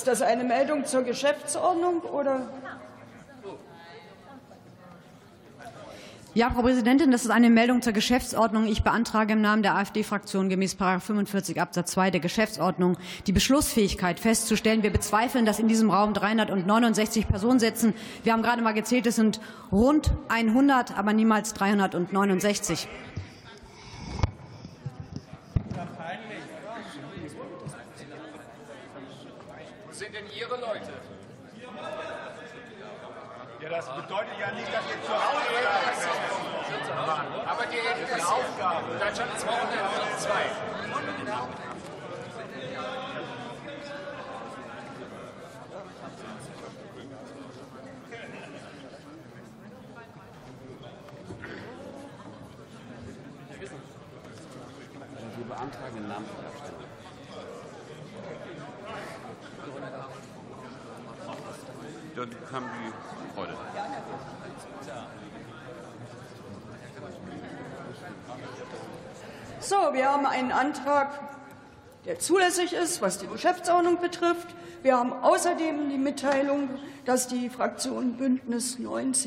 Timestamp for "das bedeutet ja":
33.68-34.50